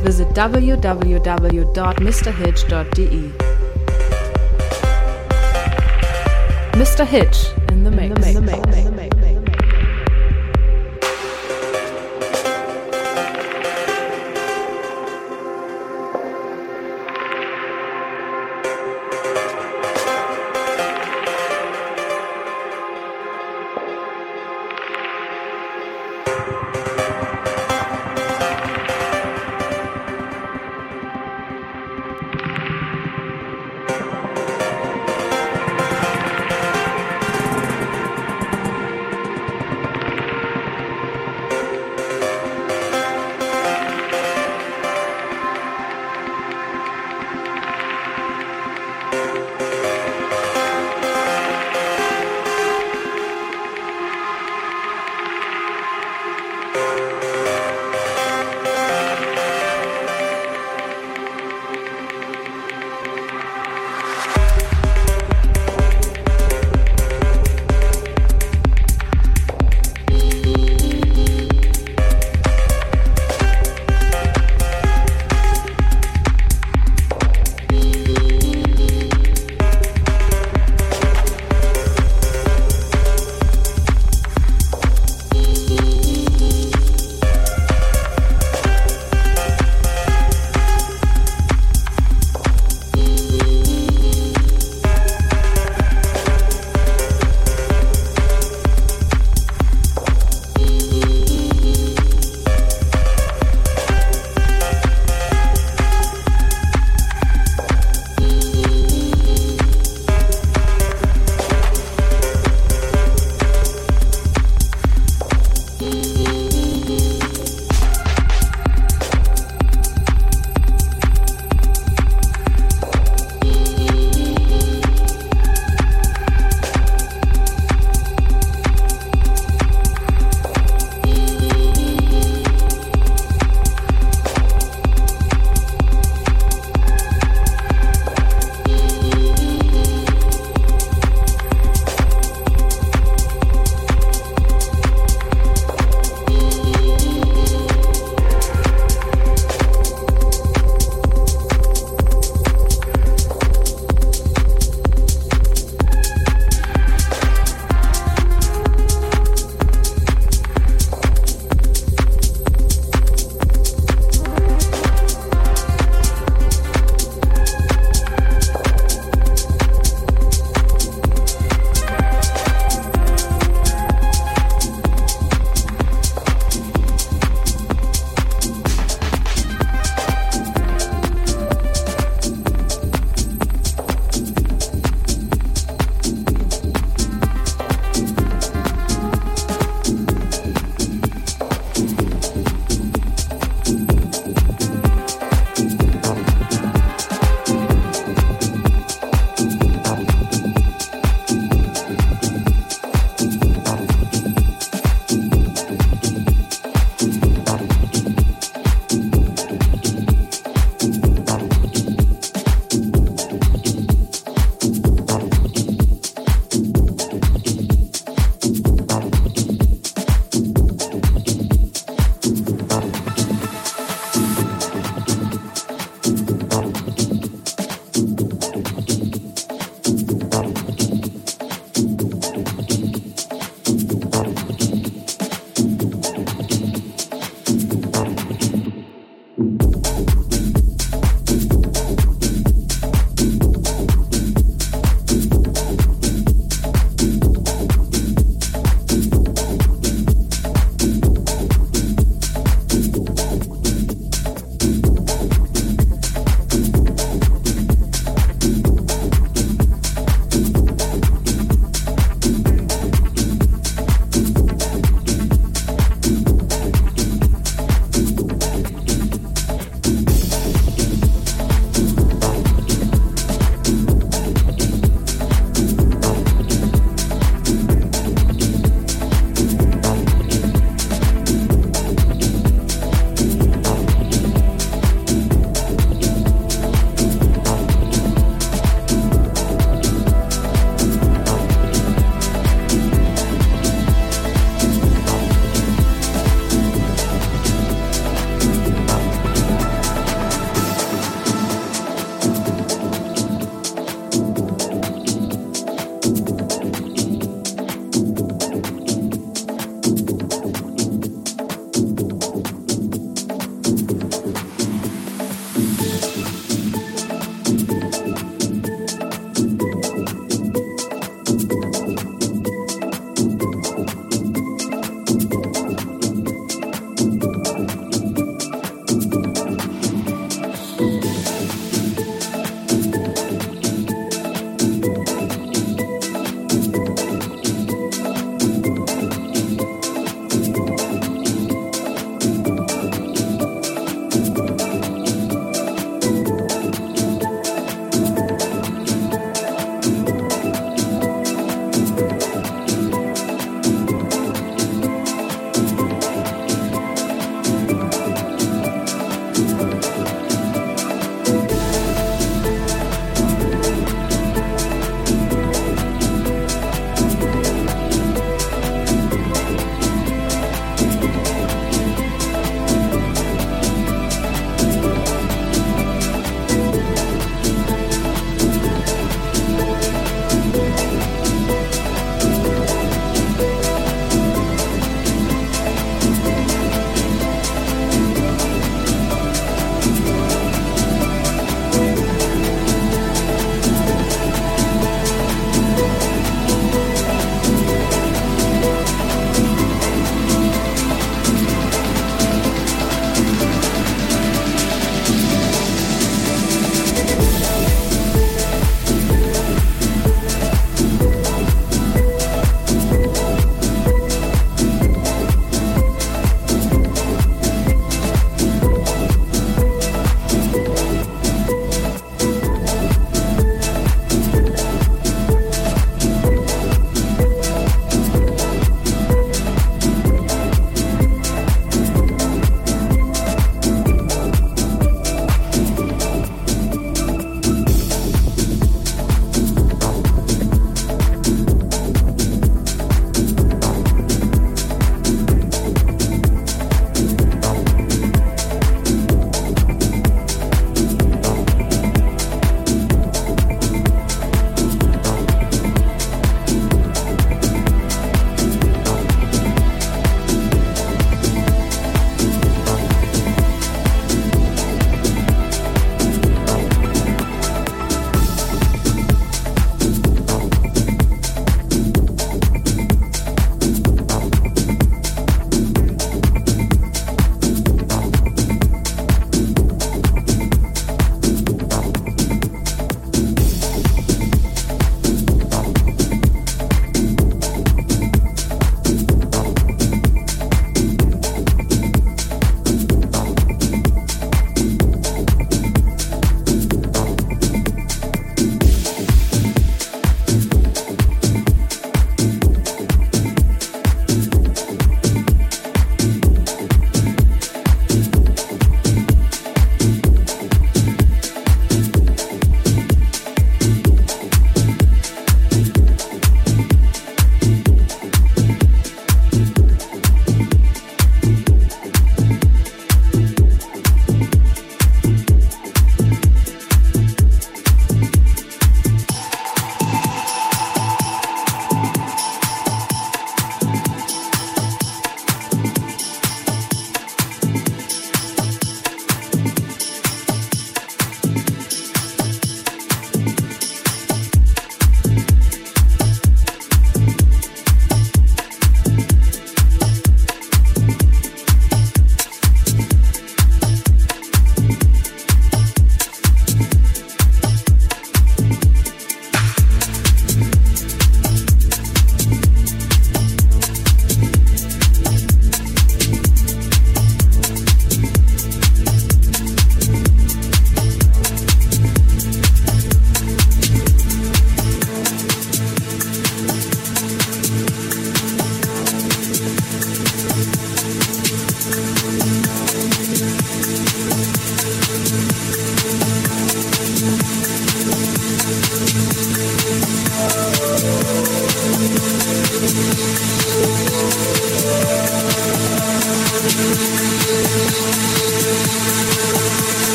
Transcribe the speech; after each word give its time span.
visit 0.00 0.28
www.mrhitch.de. 0.34 0.88
Mr. 6.72 7.06
Hitch 7.06 7.57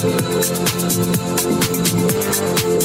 Thank 0.00 0.24
you. 2.64 2.79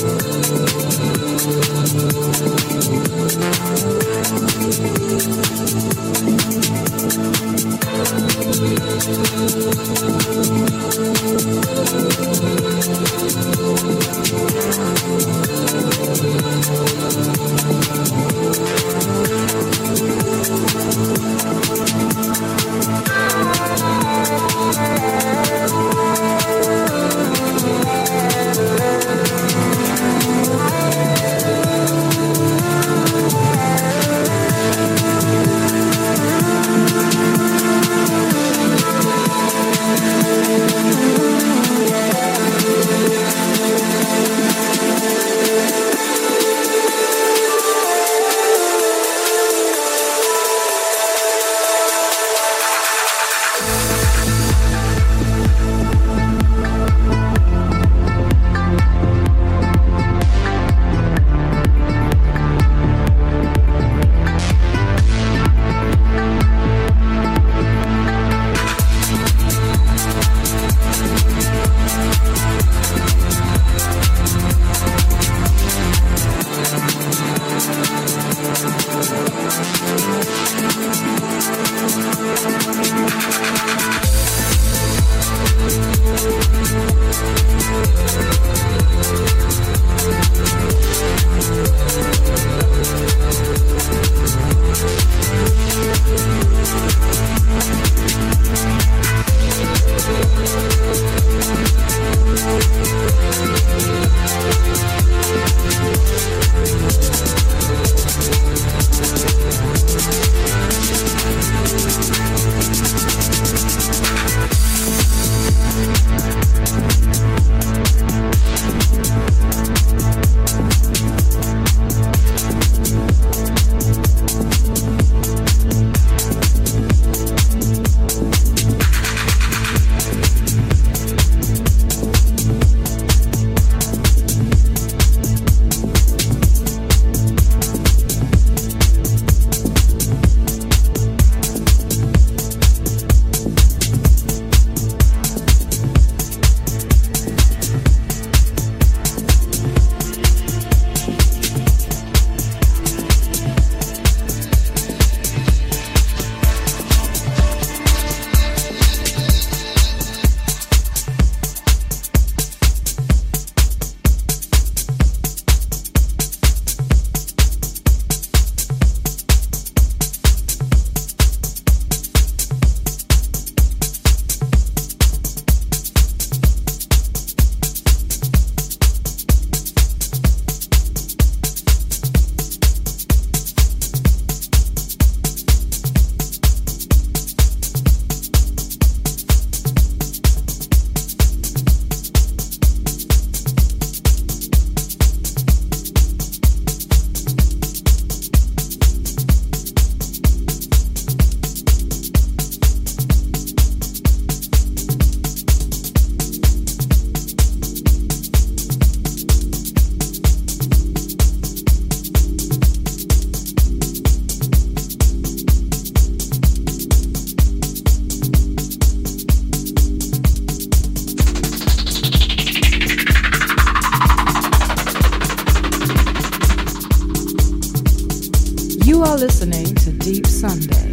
are 229.15 229.19
listening 229.19 229.73
to 229.75 229.91
Deep 229.93 230.27
Sunday. 230.27 230.91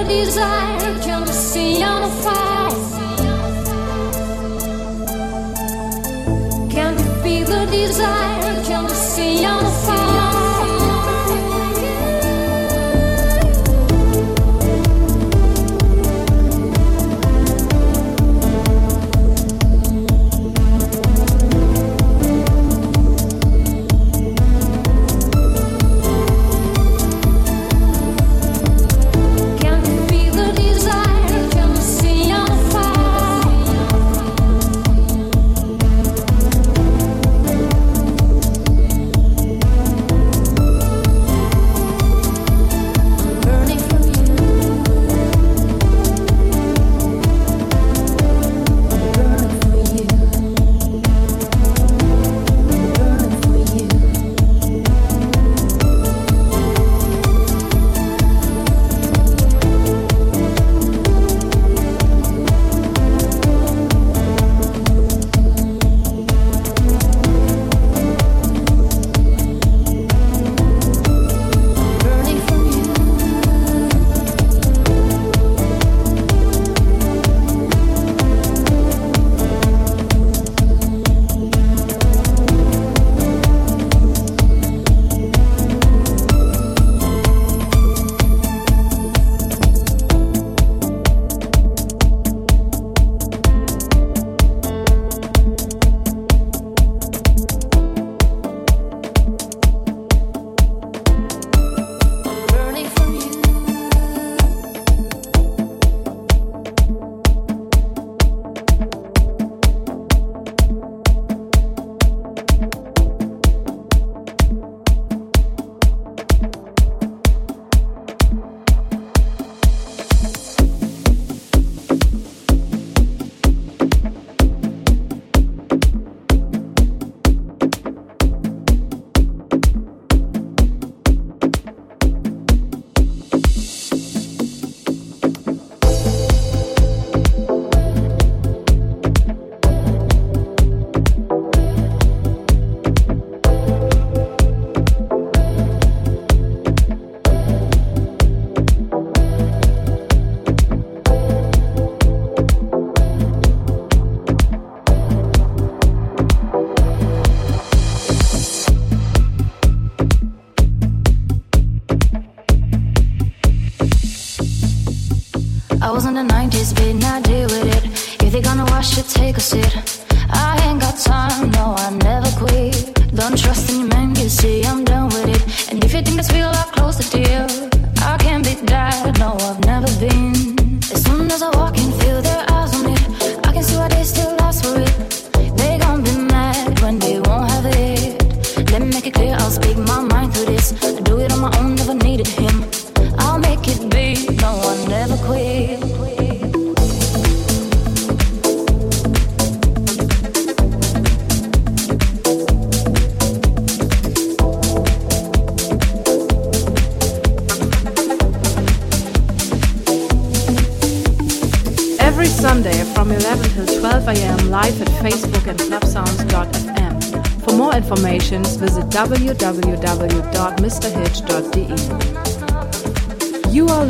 desire, 0.08 1.00
jump 1.00 1.26
the 1.26 1.32
scene 1.32 1.82
on 1.82 2.10
fire. 2.22 2.53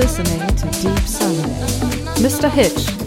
listening 0.05 0.47
to 0.49 0.67
Deep 0.83 0.99
Sunday. 1.07 1.49
Mr. 2.21 2.51
Hitch. 2.51 3.05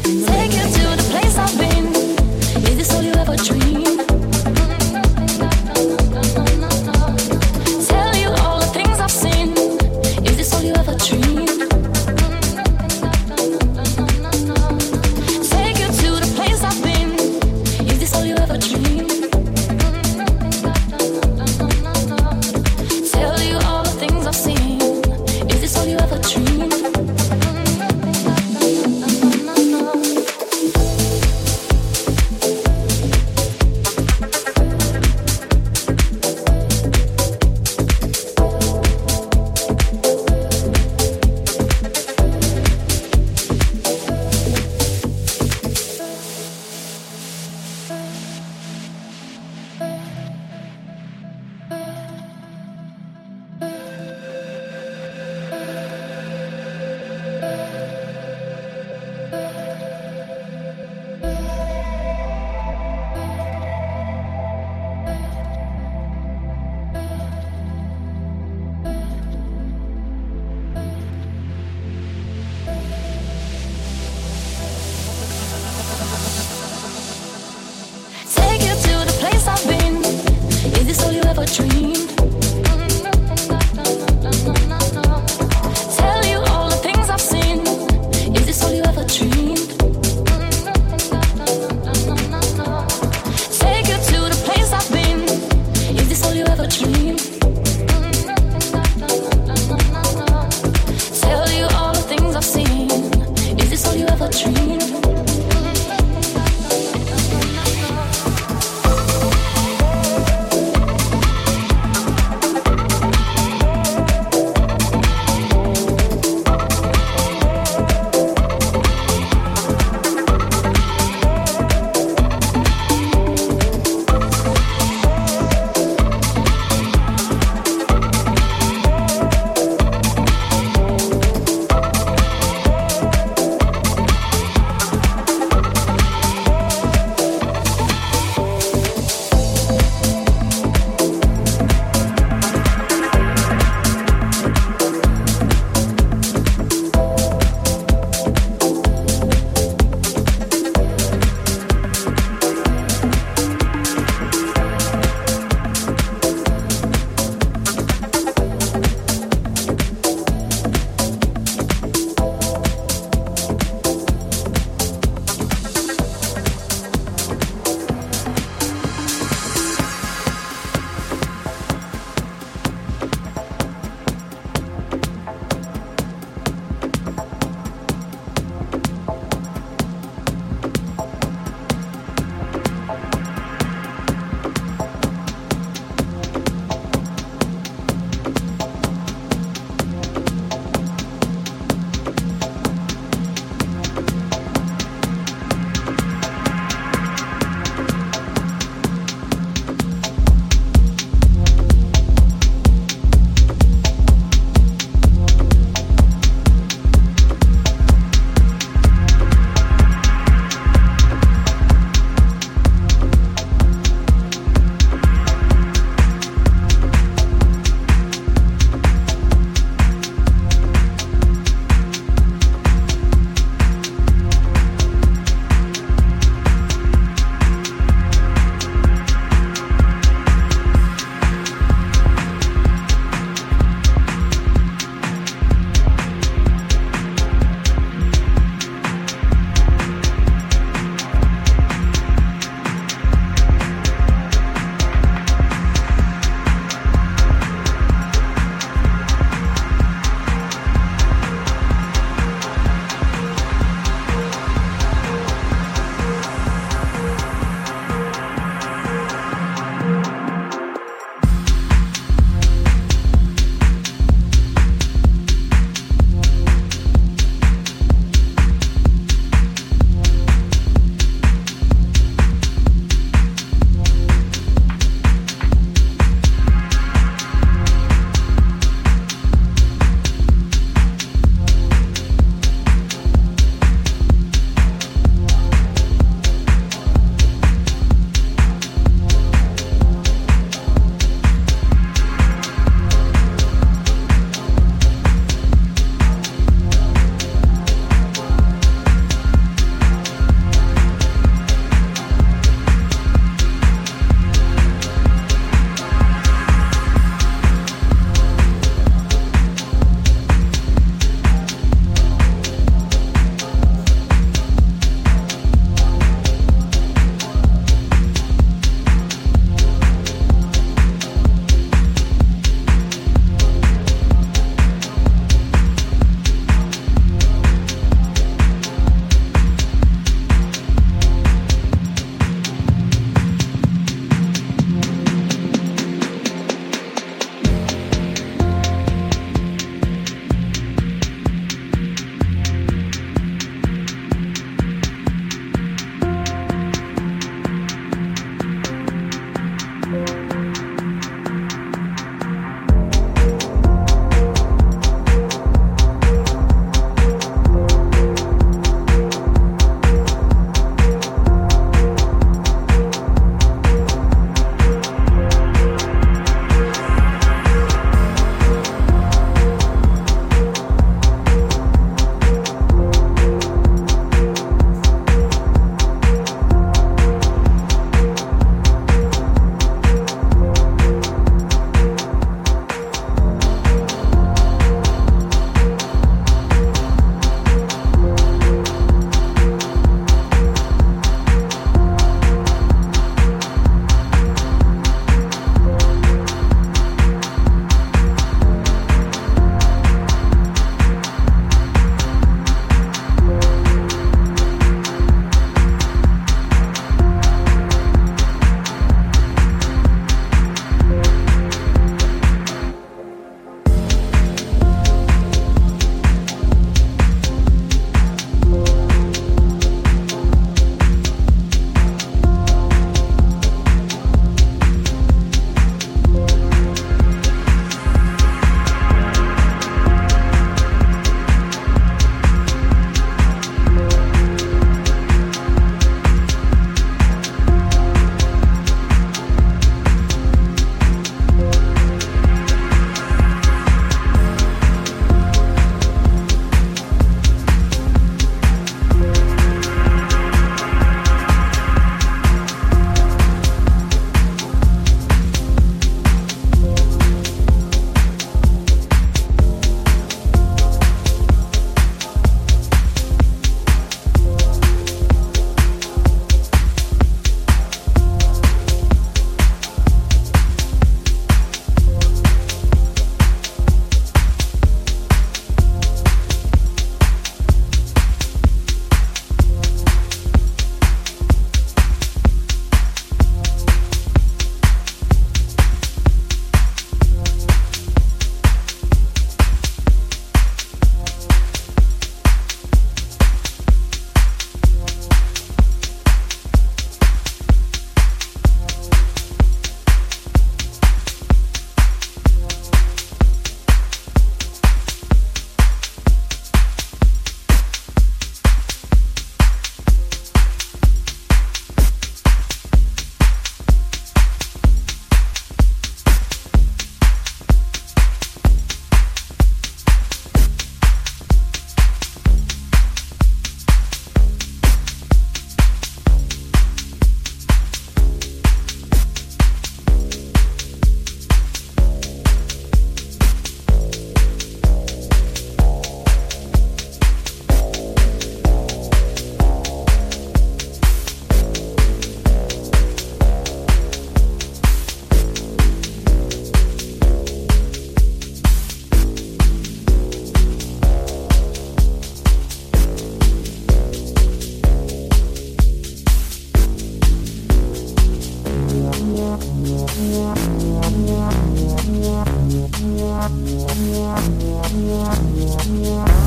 Listening 565.37 566.26